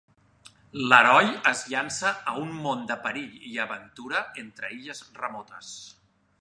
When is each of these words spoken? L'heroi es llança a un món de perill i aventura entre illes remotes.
L'heroi 0.91 1.27
es 1.51 1.61
llança 1.73 2.13
a 2.33 2.33
un 2.45 2.55
món 2.63 2.81
de 2.93 2.97
perill 3.05 3.37
i 3.53 3.55
aventura 3.67 4.25
entre 4.47 4.75
illes 4.81 5.07
remotes. 5.23 5.75